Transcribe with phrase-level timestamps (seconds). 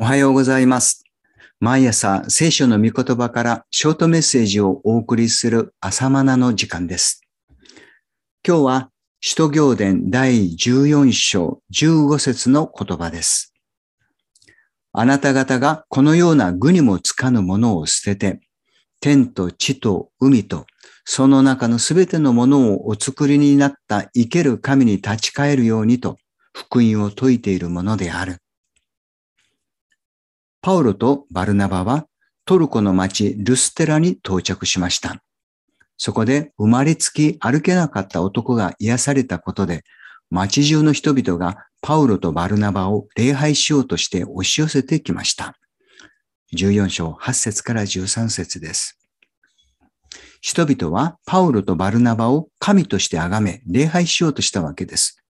[0.00, 1.02] おはようございます。
[1.58, 7.22] 毎朝聖書の御言葉からショートメッセージをお送りする朝マナの時間です。
[8.46, 8.90] 今日は
[9.20, 13.52] 使徒行伝第14章15節の言葉です。
[14.92, 18.40] あなた方がこのような具にもつかぬものを捨てて、
[19.00, 20.66] 天と地と海と
[21.04, 26.18] その中のすべてのものをお作りになった生ける神に立ち返るようにと
[26.52, 28.36] 福音を説いているものである。
[30.68, 32.04] パウロとバルナバは
[32.44, 35.22] トルコの町ルステラに到着しました。
[35.96, 39.82] そこで生まれつき歩けなかった男が癒されたことで、
[40.28, 45.54] 町中の人々がパウロとバルナバを礼拝しようとして押し寄せてきました。
[46.54, 48.98] 14章8節から13節です。
[50.42, 55.24] 人々はパウロとバルナバを神として崇め礼拝しようとしたわけです。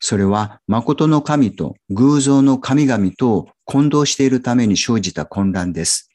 [0.00, 6.10] それは誠の神と偶像の神々とを混同しているために生じた混乱です。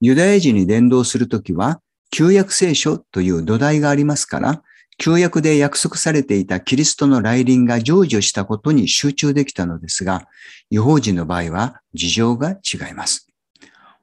[0.00, 4.62] ユダヤ人に伝道するときは、旧約聖書という土台がありますから、
[4.96, 10.26] 旧約で約束されていたキリストの来臨が成就したことに集中できたのですが、
[10.70, 13.28] 違法人の場合は事情が違います。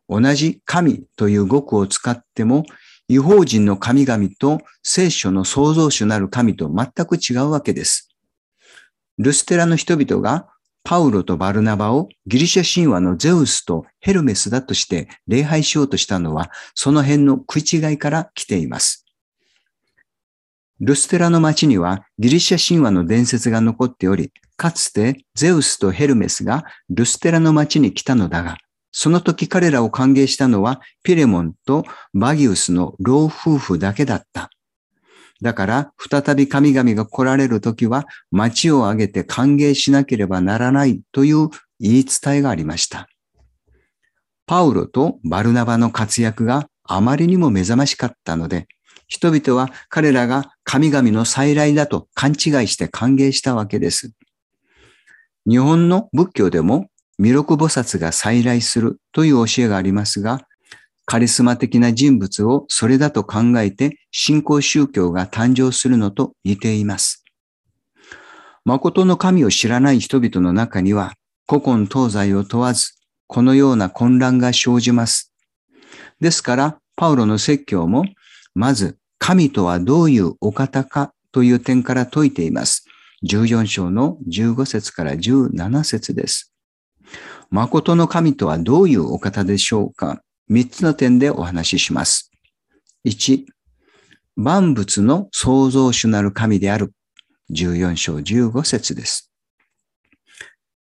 [0.07, 2.65] 同じ神という語句を使っても、
[3.09, 8.06] 違法人の神々と聖書の創造主なる神と全く違うわけです。
[9.17, 10.47] ルステラの人々が
[10.83, 19.05] パウロとバルナバをギリシャ神話のゼウスとヘルメスだとして礼拝しようとしたのは、その辺の食い違いから来ています。
[20.79, 28.57] ルステラの町にはギリシャ神話の伝説が残っており、かつてゼウスとヘルメスがルステラの町に来たのだが、
[28.91, 34.49] その時彼らを歓迎したのはピレモンとバギウスの老夫婦だけだった。
[35.41, 41.49] だから、再び神々が来られるときは、町を挙げて歓迎しなければならないという
[41.79, 43.07] 言い伝えがありました。
[44.45, 48.67] パウロとバルナバの活躍があまりにも目覚ましかったので、
[49.07, 52.37] 人々は彼らが神々の再来だと勘違い
[52.67, 54.11] して歓迎したわけです。
[55.47, 56.87] 日本の仏教でも
[57.19, 60.41] 弥勒菩薩が再来するという教えがありますが、
[61.09, 67.23] カリスマ的な人物をそれだと考えて信仰宗教が誕生するのと似ています。
[68.65, 71.13] 誠の神を知らない人々の中には
[71.47, 72.91] 古今東西を問わず
[73.25, 75.33] このような混乱が生じます。
[76.19, 78.03] ですからパウロの説教も
[78.53, 82.83] まず神とはどういうお方かという点から説いています。
[83.25, 86.53] 14章の15節から17節です。
[87.49, 90.21] 誠の神とはどういうお方でしょうか？
[90.49, 92.31] 三つの点でお話しします。
[93.05, 93.45] 1、
[94.37, 96.93] 万物の創造主なる神である。
[97.51, 99.31] 14章15節です。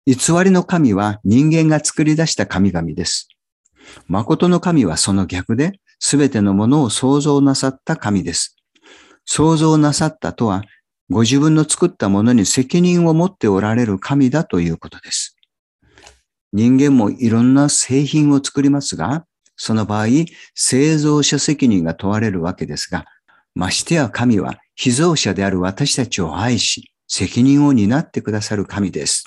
[0.05, 3.27] 偽りの神は人間が作り出した神々です。
[4.07, 8.55] 誠の神はその逆で、すべてのものを創造なさった神です。
[9.25, 10.63] 創造なさったとは、
[11.09, 15.35] ご自分の作ったものに責任を持っておられる神だということです。
[16.53, 19.25] 人間もいろんな製品を作りますが、
[19.61, 20.07] その場合、
[20.55, 23.05] 製造者責任が問われるわけですが、
[23.53, 29.25] ましてや神は被造者である私たちを愛し、責任を担ってくださる神です。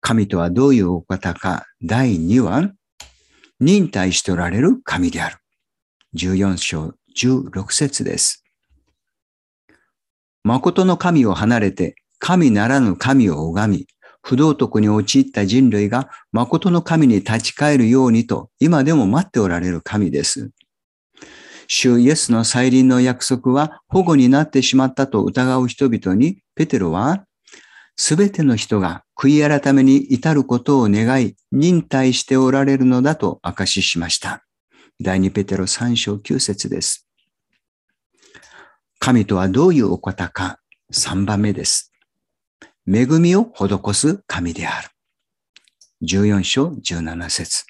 [0.00, 2.70] 神とはどういうお方か、第2は、
[3.58, 5.38] 忍耐しておられる神である。
[6.14, 8.44] 14章16節です。
[10.44, 13.86] 誠の神を離れて、神ならぬ神を拝み、
[14.26, 20.50] 不道徳に陥った人類が誠の神に立ち返るようにと今でも待っておられる神です。
[21.68, 27.26] 主イエスの再臨の約束は保護になってしまったと疑う人々にペテロは
[27.96, 34.42] すべての人が悔い改めに至ることを願い忍耐しておられるのだと証ししました。
[35.02, 37.06] 第2ペテロ3章9節です。
[38.98, 40.60] 神とはどういうお方か
[40.94, 41.93] 3番目です。
[42.86, 44.88] 恵みを施す神である。
[46.02, 47.64] 14章17節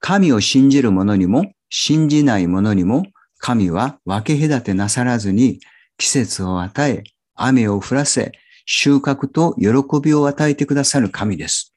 [0.00, 3.04] 神を信じる者にも信じない者にも
[3.38, 5.60] 神は分け隔てなさらずに
[5.98, 7.04] 季節を与え、
[7.34, 8.32] 雨を降らせ、
[8.64, 11.74] 収穫と喜びを与えてくださる神です。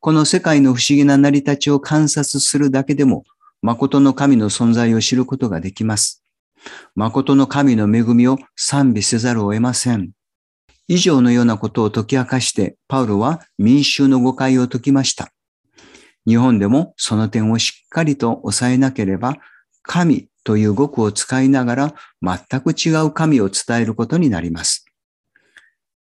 [0.00, 3.24] この世界の不思議な成り立ちを観察するだけでも、
[3.62, 6.22] 誠の神の存在を知ることができます。
[6.94, 10.10] 誠の神の恵みを賛美せざるを得ません。
[10.88, 15.32] 以上のようなことを解き明かして、パウロは民衆の誤解を解きました。
[16.26, 19.36] 日本でもその点をしっかりと抑えなければ、
[19.82, 24.84] 神という語句を使いながら全く違う神を伝えることになります。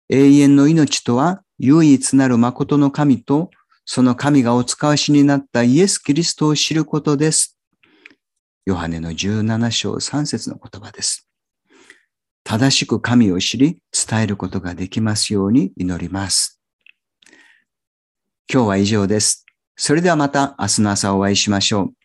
[0.09, 3.49] 永遠の命とは唯一なる誠の神と、
[3.85, 7.57] その神がお使わしになったイエス・キリストを知ることです。
[8.65, 11.27] ヨハネの17章3節の言葉です。
[12.43, 13.77] 正しく神を知り、
[14.11, 16.59] 伝えることができますように祈ります。
[18.53, 19.45] 今日は以上です。
[19.77, 22.00] それではまた明日の朝お会いしましょう。